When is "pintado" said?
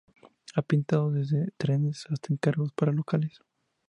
0.63-1.11